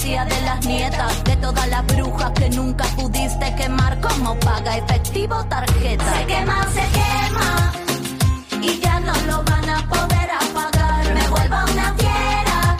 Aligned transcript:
poesía 0.00 0.24
de 0.24 0.40
las 0.42 0.64
nietas, 0.66 1.24
de 1.24 1.36
todas 1.36 1.68
las 1.68 1.86
brujas 1.86 2.30
que 2.32 2.48
nunca 2.48 2.84
pudiste 2.96 3.54
quemar 3.54 4.00
como 4.00 4.38
paga 4.40 4.78
efectivo 4.78 5.44
tarjeta. 5.44 6.18
Se 6.18 6.26
quema, 6.26 6.66
se 6.68 6.84
quema 6.96 7.72
y 8.62 8.80
ya 8.80 9.00
no 9.00 9.12
lo 9.26 9.42
van 9.44 9.68
a 9.68 9.86
poder 9.88 10.30
apagar. 10.30 11.14
Me 11.14 11.28
vuelvo 11.28 11.56
una 11.72 11.94
fiera 11.94 12.76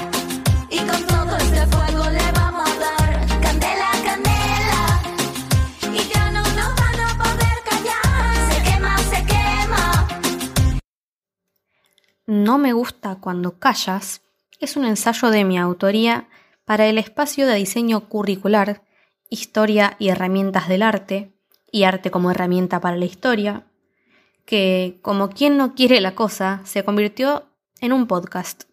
y 0.70 0.78
con 0.78 1.06
todo 1.06 1.36
este 1.36 1.66
fuego 1.66 2.10
le 2.10 2.32
vamos 2.32 2.70
a 2.70 2.80
dar 2.80 3.40
candela, 3.42 3.90
candela 4.02 4.82
y 5.92 6.08
ya 6.08 6.30
no 6.30 6.42
nos 6.42 6.74
van 6.80 7.00
a 7.00 7.22
poder 7.22 7.56
callar. 7.68 8.52
Se 8.52 8.62
quema, 8.62 8.98
se 8.98 9.24
quema. 9.26 10.08
No 12.26 12.56
me 12.56 12.72
gusta 12.72 13.16
cuando 13.16 13.58
callas 13.58 14.22
es 14.58 14.76
un 14.76 14.86
ensayo 14.86 15.28
de 15.30 15.44
mi 15.44 15.58
autoría 15.58 16.26
para 16.70 16.86
el 16.86 16.98
espacio 16.98 17.48
de 17.48 17.56
diseño 17.56 18.08
curricular, 18.08 18.84
historia 19.28 19.96
y 19.98 20.10
herramientas 20.10 20.68
del 20.68 20.82
arte, 20.82 21.32
y 21.72 21.82
arte 21.82 22.12
como 22.12 22.30
herramienta 22.30 22.80
para 22.80 22.96
la 22.96 23.06
historia, 23.06 23.66
que, 24.44 25.00
como 25.02 25.30
quien 25.30 25.56
no 25.56 25.74
quiere 25.74 26.00
la 26.00 26.14
cosa, 26.14 26.60
se 26.62 26.84
convirtió 26.84 27.48
en 27.80 27.92
un 27.92 28.06
podcast. 28.06 28.68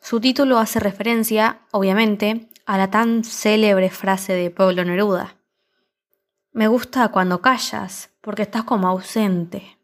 Su 0.00 0.18
título 0.18 0.58
hace 0.58 0.80
referencia, 0.80 1.60
obviamente, 1.70 2.48
a 2.66 2.78
la 2.78 2.90
tan 2.90 3.22
célebre 3.22 3.90
frase 3.90 4.32
de 4.32 4.50
Pablo 4.50 4.84
Neruda. 4.84 5.36
Me 6.50 6.66
gusta 6.66 7.12
cuando 7.12 7.40
callas, 7.40 8.10
porque 8.22 8.42
estás 8.42 8.64
como 8.64 8.88
ausente. 8.88 9.78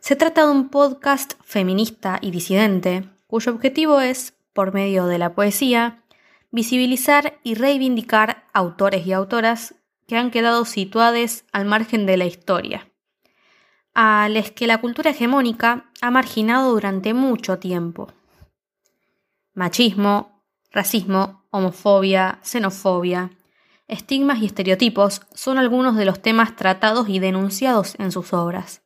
Se 0.00 0.16
trata 0.16 0.46
de 0.46 0.50
un 0.50 0.68
podcast 0.68 1.34
feminista 1.44 2.18
y 2.20 2.32
disidente, 2.32 3.08
cuyo 3.28 3.52
objetivo 3.52 4.00
es, 4.00 4.34
por 4.52 4.72
medio 4.74 5.06
de 5.06 5.18
la 5.18 5.34
poesía, 5.34 6.04
visibilizar 6.50 7.38
y 7.42 7.54
reivindicar 7.54 8.48
autores 8.52 9.06
y 9.06 9.12
autoras 9.12 9.74
que 10.06 10.16
han 10.16 10.30
quedado 10.30 10.64
situados 10.64 11.44
al 11.52 11.66
margen 11.66 12.06
de 12.06 12.16
la 12.16 12.24
historia, 12.24 12.90
a 13.94 14.28
los 14.28 14.50
que 14.50 14.66
la 14.66 14.80
cultura 14.80 15.10
hegemónica 15.10 15.90
ha 16.00 16.10
marginado 16.10 16.72
durante 16.72 17.14
mucho 17.14 17.58
tiempo. 17.58 18.12
Machismo, 19.54 20.44
racismo, 20.72 21.46
homofobia, 21.50 22.40
xenofobia, 22.42 23.30
estigmas 23.86 24.40
y 24.40 24.46
estereotipos 24.46 25.22
son 25.34 25.58
algunos 25.58 25.96
de 25.96 26.04
los 26.04 26.22
temas 26.22 26.56
tratados 26.56 27.08
y 27.08 27.18
denunciados 27.18 27.96
en 27.98 28.12
sus 28.12 28.32
obras. 28.32 28.82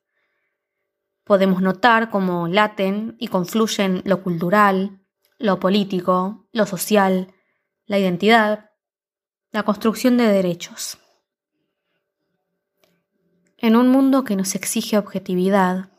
Podemos 1.25 1.63
notar 1.63 2.11
cómo 2.11 2.49
laten 2.49 3.17
y 3.19 3.29
confluyen 3.29 4.03
lo 4.05 4.23
cultural, 4.23 5.04
lo 5.39 5.61
político, 5.61 6.47
lo 6.53 6.67
social, 6.67 7.35
la 7.87 7.99
identidad, 7.99 8.71
la 9.51 9.63
construcción 9.63 10.17
de 10.17 10.27
derechos. 10.27 10.99
En 13.59 13.77
un 13.77 13.89
mundo 13.89 14.25
que 14.25 14.37
nos 14.37 14.55
exige 14.55 14.99
objetividad, 14.99 15.91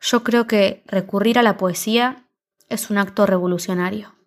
yo 0.00 0.22
creo 0.22 0.46
que 0.46 0.82
recurrir 0.86 1.38
a 1.38 1.42
la 1.42 1.56
poesía 1.56 2.28
es 2.68 2.90
un 2.90 2.98
acto 2.98 3.26
revolucionario. 3.26 4.17